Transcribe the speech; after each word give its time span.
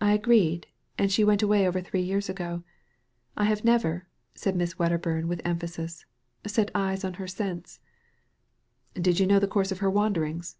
I 0.00 0.12
agreed, 0.12 0.68
and 0.96 1.10
she 1.10 1.24
went 1.24 1.42
away 1.42 1.66
over 1.66 1.80
three 1.80 2.00
years 2.00 2.28
ago. 2.28 2.62
I 3.36 3.46
have 3.46 3.64
never," 3.64 4.06
said 4.32 4.54
Miss 4.54 4.74
Wedderbum, 4.78 5.26
.with 5.26 5.40
emphasis," 5.44 6.06
set 6.46 6.72
tyea 6.72 7.04
on 7.04 7.14
her 7.14 7.26
since." 7.26 7.80
"Did 8.94 9.18
you 9.18 9.26
know 9.26 9.40
the 9.40 9.48
course 9.48 9.72
of 9.72 9.80
her 9.80 9.90
wanderings?" 9.90 10.56